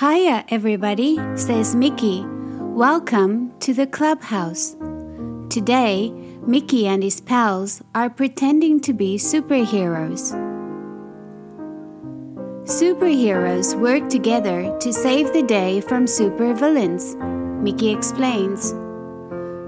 Hiya, 0.00 0.46
everybody, 0.48 1.18
says 1.36 1.74
Mickey. 1.74 2.24
Welcome 2.58 3.52
to 3.60 3.74
the 3.74 3.86
clubhouse. 3.86 4.74
Today, 5.50 6.08
Mickey 6.46 6.86
and 6.86 7.02
his 7.02 7.20
pals 7.20 7.82
are 7.94 8.08
pretending 8.08 8.80
to 8.80 8.94
be 8.94 9.18
superheroes. 9.18 10.32
Superheroes 12.64 13.78
work 13.78 14.08
together 14.08 14.74
to 14.80 14.90
save 14.90 15.34
the 15.34 15.42
day 15.42 15.82
from 15.82 16.06
supervillains, 16.06 17.14
Mickey 17.60 17.90
explains. 17.90 18.72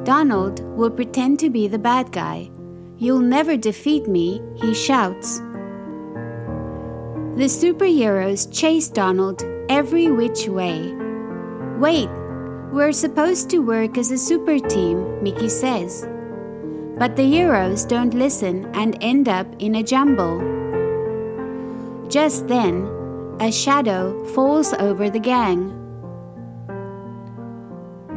Donald 0.07 0.65
will 0.79 0.91
pretend 0.91 1.41
to 1.41 1.51
be 1.51 1.69
the 1.69 1.79
bad 1.79 2.11
guy. 2.11 2.51
You'll 2.97 3.19
never 3.19 3.59
defeat 3.59 4.09
me, 4.09 4.41
he 4.55 4.73
shouts. 4.73 5.41
The 7.37 7.51
superheroes 7.53 8.51
chase 8.51 8.89
Donald 8.89 9.52
every 9.73 10.11
which 10.11 10.49
way. 10.49 10.93
Wait, 11.79 12.11
we're 12.73 12.93
supposed 12.93 13.49
to 13.49 13.59
work 13.61 13.97
as 13.97 14.11
a 14.11 14.19
super 14.19 14.59
team, 14.59 15.23
Mickey 15.23 15.49
says. 15.49 16.07
But 16.99 17.17
the 17.17 17.25
heroes 17.25 17.87
don't 17.87 18.13
listen 18.13 18.67
and 18.75 18.99
end 19.01 19.31
up 19.31 19.47
in 19.59 19.77
a 19.77 19.83
jumble. 19.83 20.37
Just 22.09 22.49
then, 22.49 22.87
a 23.41 23.51
shadow 23.51 24.23
falls 24.35 24.75
over 24.75 25.09
the 25.09 25.19
gang. 25.19 25.73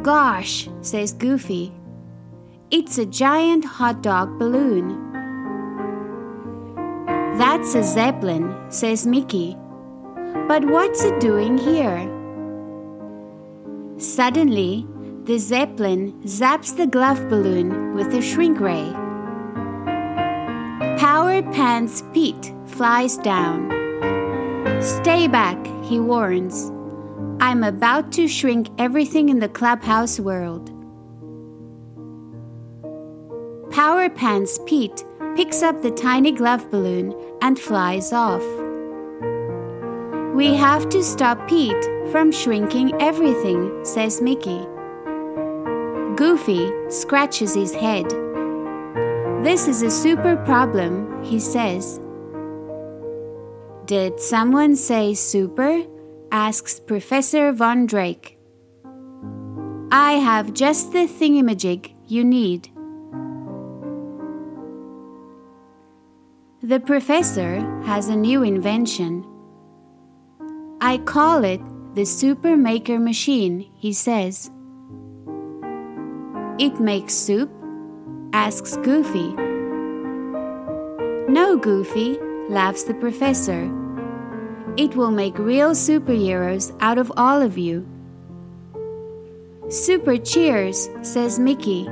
Gosh, 0.02 0.68
says 0.82 1.14
Goofy. 1.14 1.72
It's 2.70 2.98
a 2.98 3.06
giant 3.06 3.64
hot 3.64 4.02
dog 4.02 4.38
balloon. 4.38 5.02
That's 7.38 7.74
a 7.74 7.82
zeppelin, 7.82 8.54
says 8.68 9.06
Mickey. 9.06 9.56
But 10.48 10.64
what's 10.64 11.02
it 11.02 11.20
doing 11.20 11.58
here? 11.58 12.12
Suddenly, 13.98 14.86
the 15.24 15.38
zeppelin 15.38 16.12
zaps 16.22 16.76
the 16.76 16.86
glove 16.86 17.28
balloon 17.28 17.94
with 17.94 18.14
a 18.14 18.22
shrink 18.22 18.60
ray. 18.60 18.92
Power 20.98 21.42
Pants 21.52 22.04
Pete 22.12 22.52
flies 22.66 23.16
down. 23.18 23.70
Stay 24.80 25.26
back, 25.26 25.58
he 25.82 25.98
warns. 25.98 26.70
I'm 27.40 27.64
about 27.64 28.12
to 28.12 28.28
shrink 28.28 28.68
everything 28.78 29.28
in 29.28 29.40
the 29.40 29.48
clubhouse 29.48 30.20
world. 30.20 30.70
Power 33.70 34.08
Pants 34.08 34.58
Pete 34.66 35.04
picks 35.36 35.62
up 35.62 35.82
the 35.82 35.90
tiny 35.90 36.32
glove 36.32 36.70
balloon 36.70 37.14
and 37.42 37.58
flies 37.58 38.12
off. 38.12 38.42
We 40.36 40.54
have 40.54 40.90
to 40.90 41.02
stop 41.02 41.48
Pete 41.48 41.82
from 42.12 42.30
shrinking 42.30 42.92
everything, 43.00 43.82
says 43.86 44.20
Mickey. 44.20 44.66
Goofy 46.14 46.70
scratches 46.90 47.54
his 47.54 47.72
head. 47.72 48.04
This 49.42 49.66
is 49.66 49.80
a 49.80 49.90
super 49.90 50.36
problem, 50.44 51.24
he 51.24 51.40
says. 51.40 51.98
Did 53.86 54.20
someone 54.20 54.76
say 54.76 55.14
super? 55.14 55.84
asks 56.30 56.80
Professor 56.80 57.50
Von 57.52 57.86
Drake. 57.86 58.38
I 59.90 60.20
have 60.20 60.52
just 60.52 60.92
the 60.92 61.06
thingamajig 61.06 61.94
you 62.08 62.24
need. 62.24 62.68
The 66.62 66.80
professor 66.80 67.60
has 67.84 68.08
a 68.08 68.16
new 68.16 68.42
invention. 68.42 69.24
I 70.86 70.98
call 70.98 71.42
it 71.42 71.60
the 71.96 72.04
Super 72.06 72.56
Maker 72.56 73.00
Machine, 73.00 73.68
he 73.74 73.92
says. 73.92 74.52
It 76.60 76.78
makes 76.78 77.12
soup? 77.12 77.50
asks 78.32 78.76
Goofy. 78.76 79.34
No, 81.28 81.56
Goofy, 81.56 82.20
laughs 82.48 82.84
the 82.84 82.94
professor. 82.94 83.64
It 84.76 84.94
will 84.94 85.10
make 85.10 85.36
real 85.40 85.70
superheroes 85.70 86.72
out 86.78 86.98
of 86.98 87.12
all 87.16 87.42
of 87.42 87.58
you. 87.58 87.84
Super 89.68 90.16
cheers, 90.16 90.88
says 91.02 91.40
Mickey. 91.40 91.88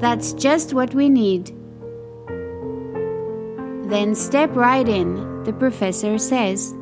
That's 0.00 0.34
just 0.34 0.74
what 0.74 0.94
we 0.94 1.08
need. 1.08 1.56
Then 3.88 4.14
step 4.14 4.54
right 4.54 4.86
in, 4.86 5.42
the 5.44 5.54
professor 5.54 6.18
says. 6.18 6.74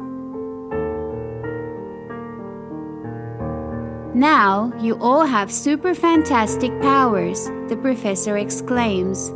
Now 4.15 4.73
you 4.79 4.99
all 5.01 5.25
have 5.25 5.51
super 5.51 5.95
fantastic 5.95 6.71
powers, 6.83 7.47
the 7.69 7.79
professor 7.81 8.37
exclaims. 8.37 9.31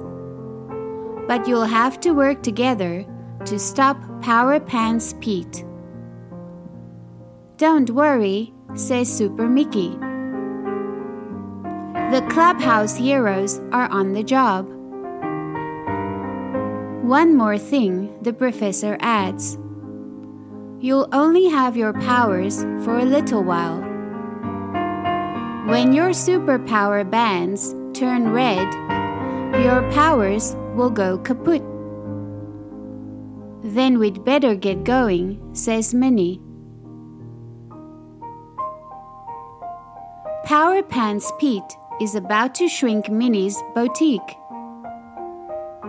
But 1.27 1.49
you'll 1.49 1.65
have 1.65 1.99
to 2.01 2.11
work 2.11 2.43
together 2.43 3.07
to 3.47 3.59
stop 3.59 3.97
Power 4.21 4.61
Pants 4.61 5.15
Pete. 5.21 5.65
Don't 7.57 7.89
worry, 7.89 8.53
says 8.75 9.11
Super 9.11 9.49
Mickey. 9.49 9.97
The 12.11 12.27
clubhouse 12.29 12.97
heroes 12.97 13.61
are 13.73 13.89
on 13.91 14.13
the 14.13 14.23
job. 14.23 14.69
One 17.03 17.35
more 17.35 17.57
thing, 17.57 18.23
the 18.23 18.33
professor 18.33 18.99
adds. 19.01 19.57
You'll 20.81 21.09
only 21.13 21.47
have 21.49 21.77
your 21.77 21.95
powers 21.95 22.63
for 22.85 22.99
a 22.99 23.05
little 23.05 23.43
while. 23.43 23.86
When 25.67 25.93
your 25.93 26.11
superpower 26.11 27.03
bands 27.11 27.75
turn 27.93 28.31
red, 28.31 28.73
your 29.65 29.83
powers 29.91 30.55
will 30.77 30.91
go 30.91 31.19
kaput. 31.19 31.61
Then 33.65 33.99
we'd 33.99 34.25
better 34.25 34.55
get 34.55 34.85
going, 34.85 35.41
says 35.55 35.93
Minnie. 35.93 36.41
Power 40.45 40.85
Pants 40.85 41.33
Pete 41.41 41.77
is 42.01 42.15
about 42.15 42.55
to 42.55 42.69
shrink 42.69 43.11
Minnie's 43.11 43.61
boutique. 43.75 44.37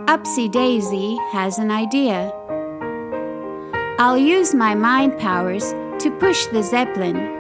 Upsy 0.07 0.51
Daisy 0.51 1.17
has 1.31 1.59
an 1.59 1.69
idea. 1.69 2.33
I'll 3.99 4.17
use 4.17 4.55
my 4.55 4.73
mind 4.73 5.19
powers 5.19 5.71
to 5.99 6.17
push 6.19 6.47
the 6.47 6.63
Zeppelin. 6.63 7.36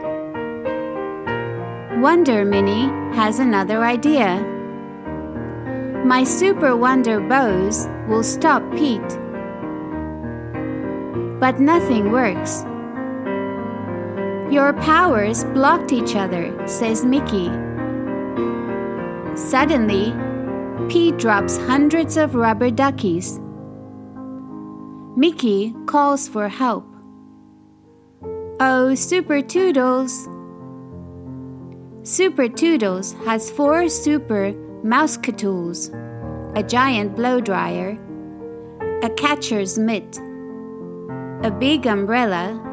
Wonder 2.01 2.45
Minnie 2.45 2.89
has 3.15 3.39
another 3.39 3.83
idea. 3.83 4.37
My 6.05 6.23
Super 6.23 6.77
Wonder 6.77 7.19
bows 7.19 7.87
will 8.07 8.21
stop 8.21 8.61
Pete. 8.73 9.01
But 11.39 11.59
nothing 11.59 12.11
works. 12.11 12.61
Your 14.53 14.73
powers 14.73 15.43
blocked 15.45 15.91
each 15.91 16.15
other, 16.15 16.53
says 16.67 17.03
Mickey. 17.03 17.47
Suddenly, 19.35 20.13
Pete 20.89 21.17
drops 21.17 21.57
hundreds 21.57 22.15
of 22.15 22.35
rubber 22.35 22.69
duckies. 22.69 23.39
Mickey 25.15 25.73
calls 25.87 26.27
for 26.27 26.47
help. 26.47 26.85
Oh, 28.59 28.93
Super 28.93 29.41
Toodles! 29.41 30.29
Super 32.07 32.47
Toodles 32.47 33.11
has 33.25 33.51
four 33.51 33.89
super 33.89 34.53
Mouseketools, 34.81 35.91
a 36.57 36.63
giant 36.63 37.17
blow 37.17 37.41
dryer, 37.41 37.99
a 39.03 39.09
catcher's 39.09 39.77
mitt, 39.77 40.17
a 41.43 41.51
big 41.51 41.85
umbrella, 41.85 42.63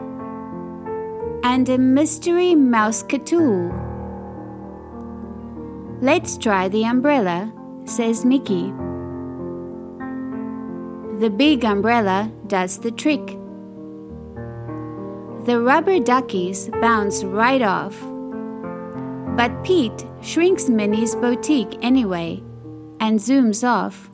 and 1.43 1.69
a 1.69 1.77
mystery 1.77 2.55
Mouseketool. 2.55 3.73
Let's 6.01 6.39
try 6.39 6.69
the 6.69 6.85
umbrella, 6.85 7.53
says 7.87 8.25
Mickey. 8.25 8.73
The 11.19 11.35
big 11.37 11.65
umbrella 11.65 12.31
does 12.47 12.79
the 12.79 12.93
trick. 12.93 13.27
The 15.45 15.61
rubber 15.61 15.99
duckies 15.99 16.71
bounce 16.81 17.25
right 17.25 17.63
off. 17.63 18.01
But 19.37 19.65
Pete 19.65 20.07
shrinks 20.23 20.69
Minnie's 20.69 21.17
boutique 21.17 21.77
anyway 21.83 22.41
and 23.01 23.19
zooms 23.19 23.67
off. 23.67 24.09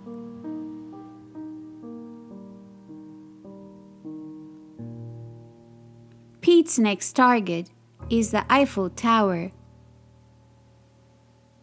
Pete's 6.41 6.79
next 6.79 7.13
target 7.13 7.69
is 8.09 8.31
the 8.31 8.51
Eiffel 8.51 8.89
Tower. 8.89 9.53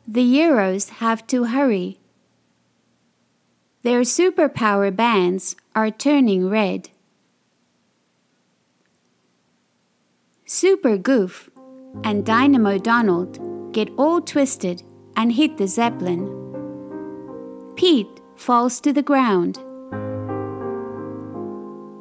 The 0.07 0.23
Euros 0.23 0.89
have 1.01 1.25
to 1.27 1.45
hurry. 1.45 1.99
Their 3.81 4.01
superpower 4.01 4.95
bands 4.95 5.55
are 5.75 5.89
turning 5.89 6.47
red. 6.47 6.89
Super 10.45 10.95
Goof 10.95 11.49
and 12.03 12.23
Dynamo 12.23 12.77
Donald 12.77 13.46
get 13.77 13.93
all 13.95 14.19
twisted 14.19 14.81
and 15.15 15.31
hit 15.31 15.57
the 15.57 15.67
Zeppelin. 15.67 16.25
Pete 17.75 18.21
falls 18.35 18.79
to 18.81 18.91
the 18.91 19.03
ground. 19.03 19.59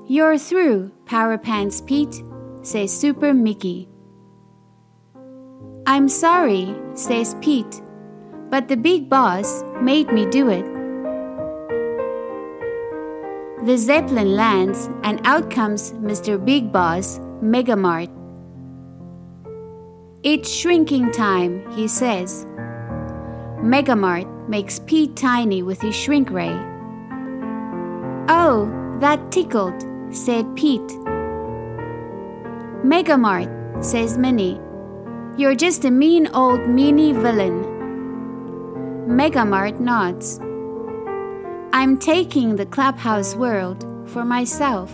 You're 0.09 0.39
through, 0.39 0.91
Power 1.05 1.37
Pants 1.37 1.83
Pete, 1.83 2.23
says 2.63 2.99
Super 2.99 3.35
Mickey. 3.35 3.91
I'm 5.87 6.09
sorry, 6.09 6.75
says 6.95 7.37
Pete, 7.43 7.83
but 8.49 8.69
the 8.69 8.79
big 8.79 9.11
boss 9.11 9.63
made 9.83 10.11
me 10.11 10.25
do 10.25 10.49
it. 10.49 10.65
The 13.67 13.77
Zeppelin 13.77 14.35
lands, 14.35 14.89
and 15.03 15.21
out 15.25 15.51
comes 15.51 15.93
Mr. 15.93 16.43
Big 16.43 16.73
Boss, 16.73 17.19
Megamort. 17.43 18.16
It's 20.29 20.53
shrinking 20.53 21.13
time, 21.13 21.71
he 21.71 21.87
says. 21.87 22.47
Megamort 23.63 24.49
makes 24.49 24.81
Pete 24.81 25.15
tiny 25.15 25.63
with 25.63 25.81
his 25.81 25.95
shrink 25.95 26.33
ray. 26.33 26.51
Oh, 28.29 28.69
that 28.99 29.31
tickled, 29.31 29.87
said 30.11 30.57
Pete. 30.57 30.91
Megamort, 32.83 33.85
says 33.85 34.19
Minnie. 34.19 34.61
You're 35.37 35.55
just 35.55 35.85
a 35.85 35.93
mean 35.93 36.27
old 36.35 36.59
meanie 36.63 37.15
villain. 37.15 37.63
Megamort 39.07 39.79
nods. 39.79 40.41
I'm 41.73 41.97
taking 41.99 42.57
the 42.57 42.67
clubhouse 42.67 43.37
world 43.37 43.87
for 44.07 44.25
myself. 44.25 44.93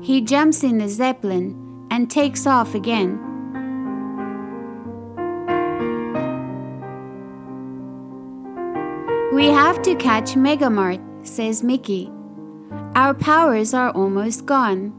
He 0.00 0.22
jumps 0.22 0.64
in 0.64 0.78
the 0.78 0.88
Zeppelin 0.88 1.86
and 1.90 2.10
takes 2.10 2.46
off 2.46 2.74
again. 2.74 3.27
We 9.38 9.46
have 9.50 9.82
to 9.82 9.94
catch 9.94 10.34
Megamort, 10.34 10.98
says 11.24 11.62
Mickey. 11.62 12.10
Our 12.96 13.14
powers 13.14 13.72
are 13.72 13.90
almost 13.90 14.46
gone. 14.46 14.92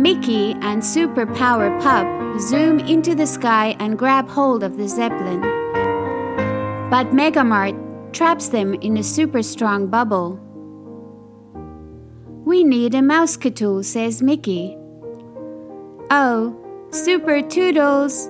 Mickey 0.00 0.52
and 0.52 0.80
Superpower 0.80 1.76
Pup 1.82 2.06
zoom 2.40 2.78
into 2.78 3.16
the 3.16 3.26
sky 3.26 3.74
and 3.80 3.98
grab 3.98 4.28
hold 4.28 4.62
of 4.62 4.76
the 4.76 4.86
Zeppelin. 4.86 5.40
But 6.90 7.10
Megamort 7.10 7.74
traps 8.12 8.50
them 8.50 8.74
in 8.74 8.98
a 8.98 9.02
super 9.02 9.42
strong 9.42 9.88
bubble. 9.88 10.38
We 12.44 12.62
need 12.62 12.94
a 12.94 12.98
Mouseketool, 13.00 13.84
says 13.84 14.22
Mickey. 14.22 14.76
Oh, 16.12 16.56
super 16.92 17.42
toodles! 17.42 18.28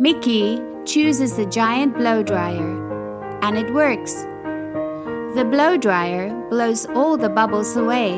Mickey 0.00 0.62
chooses 0.90 1.36
the 1.36 1.46
giant 1.46 1.96
blow 1.96 2.20
dryer, 2.20 3.38
and 3.42 3.56
it 3.56 3.72
works. 3.72 4.12
The 5.36 5.46
blow 5.48 5.76
dryer 5.76 6.34
blows 6.50 6.84
all 6.86 7.16
the 7.16 7.28
bubbles 7.28 7.76
away. 7.76 8.16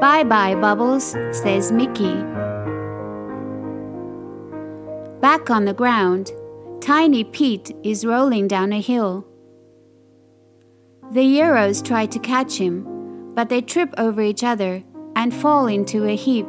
Bye 0.00 0.22
bye, 0.22 0.54
bubbles, 0.54 1.16
says 1.32 1.72
Mickey. 1.72 2.14
Back 5.20 5.50
on 5.50 5.64
the 5.64 5.74
ground, 5.74 6.30
Tiny 6.80 7.24
Pete 7.24 7.74
is 7.82 8.06
rolling 8.06 8.46
down 8.46 8.72
a 8.72 8.80
hill. 8.80 9.26
The 11.10 11.24
Euros 11.24 11.84
try 11.84 12.06
to 12.06 12.18
catch 12.20 12.56
him, 12.56 13.32
but 13.34 13.48
they 13.48 13.62
trip 13.62 13.92
over 13.98 14.22
each 14.22 14.44
other 14.44 14.84
and 15.16 15.34
fall 15.34 15.66
into 15.66 16.04
a 16.04 16.14
heap. 16.14 16.46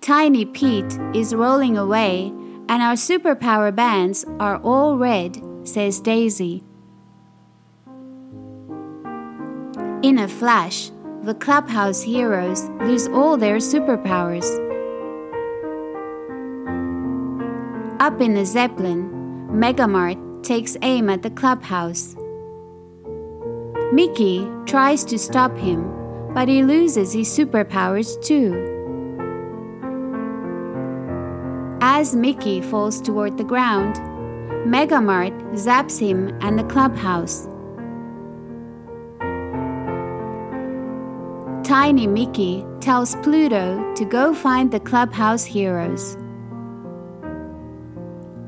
Tiny 0.00 0.46
Pete 0.46 0.98
is 1.14 1.34
rolling 1.34 1.76
away, 1.76 2.32
and 2.70 2.82
our 2.84 2.94
superpower 2.94 3.74
bands 3.74 4.24
are 4.38 4.58
all 4.62 4.96
red, 4.96 5.42
says 5.64 5.98
Daisy. 5.98 6.62
In 10.02 10.18
a 10.20 10.28
flash, 10.28 10.92
the 11.24 11.34
clubhouse 11.34 12.00
heroes 12.00 12.70
lose 12.82 13.08
all 13.08 13.36
their 13.36 13.56
superpowers. 13.56 14.46
Up 17.98 18.20
in 18.20 18.34
the 18.34 18.46
Zeppelin, 18.46 19.10
Megamort 19.50 20.44
takes 20.44 20.76
aim 20.82 21.10
at 21.10 21.22
the 21.22 21.30
clubhouse. 21.30 22.14
Mickey 23.92 24.48
tries 24.66 25.04
to 25.06 25.18
stop 25.18 25.56
him, 25.56 25.90
but 26.34 26.46
he 26.46 26.62
loses 26.62 27.12
his 27.12 27.28
superpowers 27.28 28.14
too. 28.22 28.69
As 32.00 32.16
Mickey 32.16 32.62
falls 32.62 32.98
toward 32.98 33.36
the 33.36 33.44
ground, 33.44 33.96
Megamort 34.66 35.34
zaps 35.52 35.98
him 35.98 36.34
and 36.40 36.58
the 36.58 36.64
clubhouse. 36.64 37.46
Tiny 41.62 42.06
Mickey 42.06 42.64
tells 42.80 43.16
Pluto 43.16 43.94
to 43.96 44.04
go 44.06 44.32
find 44.32 44.70
the 44.70 44.80
clubhouse 44.80 45.44
heroes. 45.44 46.16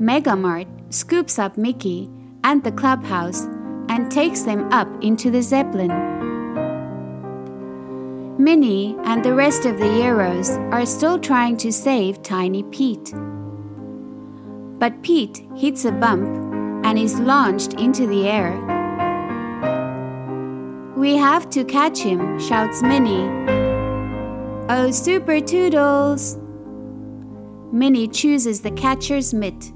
Megamort 0.01 0.67
scoops 0.89 1.39
up 1.39 1.59
Mickey 1.59 2.09
and 2.45 2.65
the 2.65 2.73
clubhouse 2.73 3.43
and 3.91 4.11
takes 4.11 4.45
them 4.45 4.73
up 4.73 4.89
into 5.05 5.31
the 5.31 5.43
Zeppelin. 5.43 5.93
Minnie 8.39 8.97
and 9.05 9.23
the 9.23 9.35
rest 9.35 9.67
of 9.67 9.79
the 9.79 9.93
heroes 9.93 10.53
are 10.73 10.87
still 10.87 11.19
trying 11.19 11.59
to 11.59 11.71
save 11.71 12.23
Tiny 12.23 12.63
Pete. 12.63 13.13
But 14.83 15.01
Pete 15.03 15.47
hits 15.55 15.85
a 15.85 15.93
bump 15.93 16.27
and 16.85 16.99
is 16.99 17.21
launched 17.21 17.75
into 17.75 18.05
the 18.05 18.27
air. 18.27 18.59
We 20.97 21.17
have 21.17 21.49
to 21.51 21.65
catch 21.65 22.01
him, 22.01 22.41
shouts 22.41 22.83
Minnie. 22.83 23.29
Oh, 24.69 24.91
Super 24.91 25.39
Toodles! 25.39 26.37
Minnie 27.71 28.09
chooses 28.09 28.61
the 28.61 28.73
catcher's 28.73 29.33
mitt. 29.33 29.71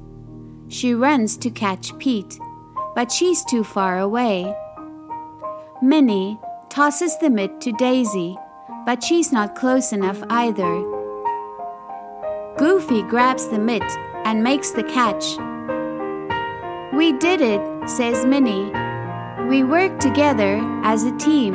She 0.67 0.93
runs 0.93 1.37
to 1.37 1.51
catch 1.51 1.97
Pete, 2.01 2.41
but 2.97 3.13
she's 3.13 3.45
too 3.45 3.63
far 3.63 4.01
away. 4.01 4.53
Minnie 5.81 6.37
tosses 6.69 7.17
the 7.19 7.31
mitt 7.31 7.61
to 7.61 7.71
Daisy, 7.71 8.37
but 8.85 9.05
she's 9.05 9.31
not 9.31 9.55
close 9.55 9.93
enough 9.93 10.21
either. 10.31 10.83
Goofy 12.59 13.03
grabs 13.03 13.47
the 13.47 13.61
mitt 13.61 13.85
and 14.27 14.43
makes 14.43 14.73
the 14.73 14.83
catch. 14.83 15.39
We 16.93 17.13
did 17.13 17.41
it, 17.41 17.63
says 17.89 18.27
Minnie. 18.27 18.73
We 19.49 19.63
work 19.63 20.01
together 20.01 20.59
as 20.83 21.05
a 21.05 21.17
team. 21.17 21.55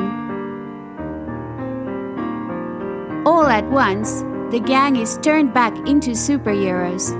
All 3.27 3.47
at 3.47 3.69
once, 3.69 4.21
the 4.51 4.61
gang 4.65 4.95
is 4.95 5.17
turned 5.17 5.53
back 5.53 5.75
into 5.85 6.11
superheroes. 6.11 7.11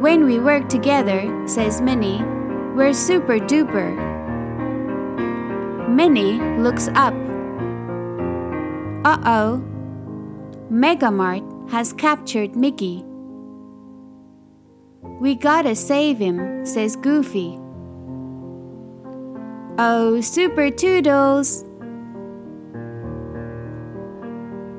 When 0.00 0.24
we 0.24 0.40
work 0.40 0.70
together, 0.70 1.20
says 1.46 1.82
Minnie, 1.82 2.22
we're 2.74 2.94
super 2.94 3.38
duper. 3.38 3.92
Minnie 5.86 6.40
looks 6.62 6.88
up. 6.94 7.12
Uh 9.04 9.18
oh. 9.26 9.62
Megamart 10.72 11.44
has 11.70 11.92
captured 11.92 12.56
Mickey. 12.56 13.04
We 15.02 15.34
gotta 15.34 15.74
save 15.74 16.18
him, 16.18 16.64
says 16.66 16.96
Goofy. 16.96 17.58
Oh, 19.78 20.20
super 20.20 20.70
toodles! 20.70 21.64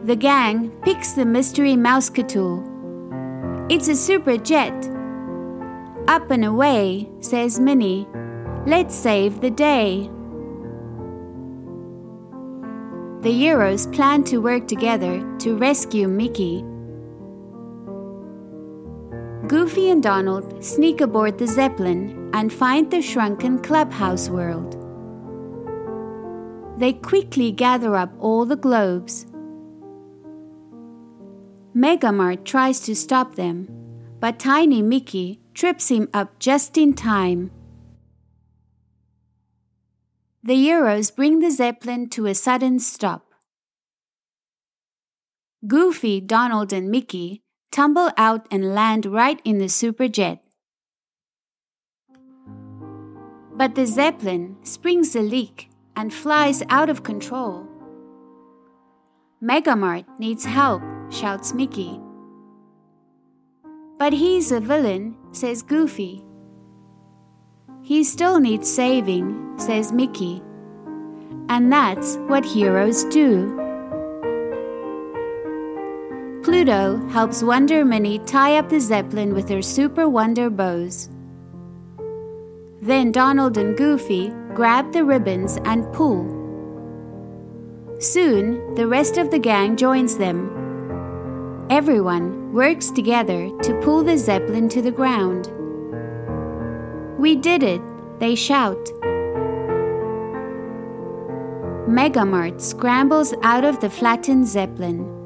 The 0.04 0.16
gang 0.16 0.72
picks 0.84 1.14
the 1.14 1.26
mystery 1.26 1.76
Mouseketool. 1.76 2.68
It's 3.72 3.88
a 3.88 3.96
super 3.96 4.38
jet 4.38 4.74
up 6.08 6.30
and 6.32 6.46
away, 6.46 7.10
says 7.20 7.60
Minnie. 7.60 8.08
Let's 8.66 8.94
save 8.94 9.42
the 9.42 9.52
day. 9.52 10.10
The 13.22 13.30
Euros 13.30 13.92
plan 13.94 14.24
to 14.26 14.40
work 14.40 14.68
together 14.68 15.22
to 15.40 15.56
rescue 15.56 16.08
Mickey. 16.08 16.66
Goofy 19.52 19.90
and 19.90 20.02
Donald 20.02 20.64
sneak 20.64 21.02
aboard 21.02 21.38
the 21.38 21.46
Zeppelin 21.46 22.30
and 22.34 22.54
find 22.54 22.90
the 22.90 23.02
shrunken 23.02 23.62
clubhouse 23.62 24.30
world. 24.30 24.78
They 26.80 26.94
quickly 26.94 27.52
gather 27.52 27.98
up 27.98 28.14
all 28.18 28.46
the 28.46 28.56
globes. 28.56 29.26
Megamort 31.76 32.46
tries 32.46 32.80
to 32.86 32.96
stop 32.96 33.36
them, 33.36 33.68
but 34.22 34.40
Tiny 34.40 34.82
Mickey 34.82 35.42
trips 35.54 35.90
him 35.90 36.08
up 36.14 36.40
just 36.40 36.78
in 36.78 36.94
time. 36.94 37.52
The 40.42 40.56
Euros 40.56 41.14
bring 41.14 41.40
the 41.40 41.52
Zeppelin 41.52 42.08
to 42.12 42.26
a 42.26 42.36
sudden 42.36 42.80
stop. 42.80 43.34
Goofy, 45.68 46.22
Donald, 46.22 46.72
and 46.72 46.90
Mickey 46.90 47.44
tumble 47.72 48.12
out 48.18 48.46
and 48.52 48.76
land 48.76 49.06
right 49.06 49.42
in 49.44 49.58
the 49.58 49.66
superjet. 49.66 50.40
But 53.56 53.76
the 53.76 53.86
Zeppelin 53.86 54.58
springs 54.64 55.16
a 55.16 55.22
leak 55.22 55.70
and 55.96 56.14
flies 56.14 56.64
out 56.70 56.90
of 56.90 57.04
control. 57.04 57.68
Megamort 59.42 60.06
needs 60.20 60.46
help, 60.46 60.82
shouts 61.10 61.54
Mickey. 61.54 62.00
But 63.98 64.14
he's 64.14 64.52
a 64.52 64.60
villain, 64.60 65.16
says 65.32 65.62
Goofy. 65.62 66.24
He 67.84 68.04
still 68.04 68.40
needs 68.40 68.72
saving, 68.72 69.54
says 69.58 69.92
Mickey. 69.92 70.42
And 71.50 71.72
that's 71.72 72.16
what 72.28 72.46
heroes 72.46 73.04
do. 73.06 73.61
Pluto 76.44 76.98
helps 77.10 77.44
Wonder 77.44 77.86
Minnie 77.86 78.18
tie 78.20 78.58
up 78.58 78.68
the 78.68 78.80
Zeppelin 78.80 79.36
with 79.36 79.48
her 79.50 79.62
super 79.62 80.10
wonder 80.10 80.50
bows. 80.50 81.08
Then 82.82 83.12
Donald 83.12 83.60
and 83.60 83.78
Goofy 83.78 84.34
grab 84.56 84.92
the 84.92 85.06
ribbons 85.06 85.60
and 85.66 85.86
pull. 85.94 86.26
Soon, 88.00 88.74
the 88.74 88.88
rest 88.88 89.20
of 89.20 89.30
the 89.30 89.38
gang 89.38 89.78
joins 89.78 90.18
them. 90.18 90.50
Everyone 91.70 92.52
works 92.52 92.90
together 92.90 93.52
to 93.62 93.80
pull 93.84 94.04
the 94.04 94.18
Zeppelin 94.18 94.68
to 94.70 94.82
the 94.82 94.90
ground. 94.90 95.48
We 97.20 97.36
did 97.36 97.62
it, 97.62 97.82
they 98.18 98.34
shout. 98.34 98.84
Megamort 101.88 102.60
scrambles 102.60 103.36
out 103.44 103.64
of 103.64 103.80
the 103.80 103.92
flattened 103.92 104.48
Zeppelin. 104.48 105.21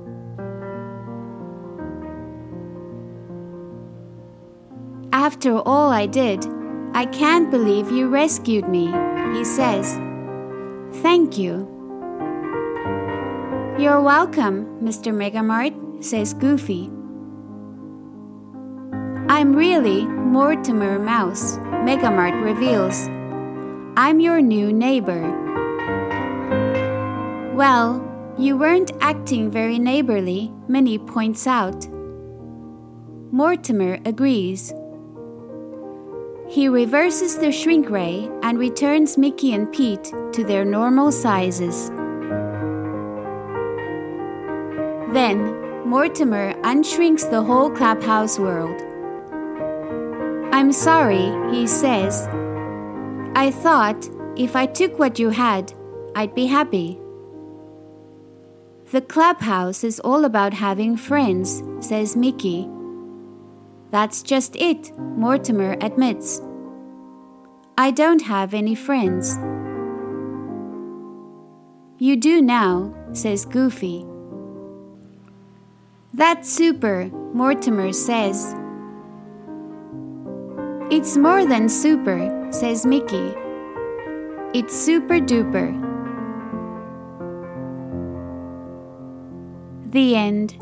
After 5.46 5.62
all 5.70 5.92
I 5.92 6.08
did, 6.08 6.44
I 6.96 7.06
can't 7.06 7.52
believe 7.52 7.92
you 7.92 8.08
rescued 8.08 8.68
me, 8.68 8.88
he 9.38 9.44
says. 9.46 9.94
Thank 11.04 11.38
you. 11.38 11.70
You're 13.78 14.02
welcome, 14.02 14.66
Mr. 14.82 15.14
Megamort, 15.14 16.04
says 16.04 16.34
Goofy. 16.34 16.90
I'm 19.30 19.56
really 19.56 20.06
Mortimer 20.06 20.98
Mouse, 20.98 21.58
Megamort 21.86 22.44
reveals. 22.44 23.08
I'm 23.96 24.20
your 24.20 24.42
new 24.42 24.74
neighbor. 24.74 25.22
Well, 27.54 28.02
you 28.40 28.58
weren't 28.58 28.94
acting 29.00 29.52
very 29.52 29.78
neighborly, 29.78 30.52
Minnie 30.68 30.98
points 30.98 31.46
out. 31.46 31.88
Mortimer 33.32 34.00
agrees. 34.06 34.74
He 36.56 36.70
reverses 36.70 37.38
the 37.38 37.52
shrink 37.52 37.90
ray 37.90 38.32
and 38.42 38.58
returns 38.58 39.18
Mickey 39.18 39.54
and 39.54 39.70
Pete 39.74 40.06
to 40.32 40.42
their 40.42 40.64
normal 40.64 41.12
sizes. 41.12 41.90
Then, 45.12 45.86
Mortimer 45.86 46.54
unshrinks 46.62 47.30
the 47.30 47.44
whole 47.44 47.70
clubhouse 47.70 48.40
world. 48.40 48.80
I'm 50.54 50.72
sorry, 50.72 51.30
he 51.54 51.68
says. 51.68 52.26
I 53.36 53.52
thought 53.52 54.08
if 54.38 54.56
I 54.56 54.66
took 54.66 54.98
what 54.98 55.20
you 55.20 55.32
had, 55.32 55.74
I'd 56.16 56.34
be 56.34 56.46
happy. 56.46 56.98
The 58.92 59.02
clubhouse 59.02 59.84
is 59.84 60.00
all 60.00 60.24
about 60.24 60.54
having 60.54 60.96
friends, 60.96 61.62
says 61.82 62.16
Mickey. 62.16 62.70
That's 63.92 64.24
just 64.24 64.56
it, 64.56 64.98
Mortimer 64.98 65.78
admits. 65.80 66.42
I 67.78 67.92
don't 67.92 68.22
have 68.22 68.54
any 68.54 68.74
friends. 68.74 69.38
You 71.98 72.16
do 72.16 72.42
now, 72.42 72.94
says 73.12 73.44
Goofy. 73.44 74.06
That's 76.14 76.50
super, 76.50 77.10
Mortimer 77.34 77.92
says. 77.92 78.56
It's 80.90 81.18
more 81.18 81.46
than 81.46 81.68
super, 81.68 82.48
says 82.50 82.86
Mickey. 82.86 83.34
It's 84.54 84.74
super 84.74 85.20
duper. 85.20 85.74
The 89.92 90.16
end. 90.16 90.58